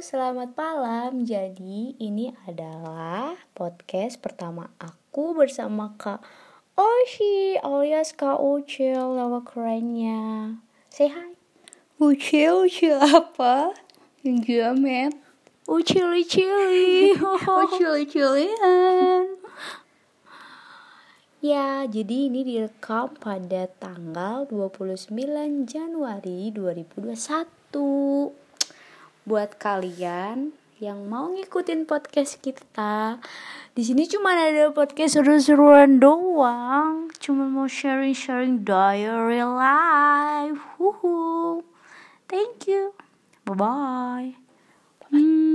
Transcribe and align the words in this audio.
selamat 0.00 0.56
malam. 0.56 1.28
Jadi 1.28 1.92
ini 2.00 2.32
adalah 2.48 3.36
podcast 3.52 4.16
pertama 4.24 4.72
aku 4.80 5.36
bersama 5.36 5.92
Kak 6.00 6.24
Oshi 6.72 7.60
alias 7.60 8.16
Kak 8.16 8.40
Ucil 8.40 9.12
nama 9.12 9.44
kerennya. 9.44 10.56
Say 10.88 11.12
hi. 11.12 11.36
Ucil, 12.00 12.64
ucil 12.64 12.96
apa? 12.96 13.76
Jamet. 14.24 15.12
Ucili 15.68 16.24
cili. 16.24 17.12
Ucil, 17.62 18.02
ucilian. 18.02 19.38
ya, 21.44 21.84
jadi 21.84 22.32
ini 22.32 22.42
direkam 22.42 23.12
pada 23.20 23.68
tanggal 23.76 24.48
29 24.48 25.12
Januari 25.68 26.50
2021 26.50 28.41
buat 29.22 29.58
kalian 29.58 30.50
yang 30.82 31.06
mau 31.06 31.30
ngikutin 31.30 31.86
podcast 31.86 32.42
kita. 32.42 33.22
Di 33.72 33.82
sini 33.86 34.10
cuma 34.10 34.34
ada 34.34 34.74
podcast 34.74 35.14
seru-seruan 35.14 36.02
doang. 36.02 37.06
Cuma 37.22 37.46
mau 37.46 37.70
sharing-sharing 37.70 38.66
diary 38.66 39.46
life. 39.46 40.58
Woohoo. 40.82 41.62
thank 42.26 42.66
you. 42.66 42.96
Bye 43.46 43.54
bye 43.54 44.28
Mwah. 45.12 45.20
haha 45.20 45.51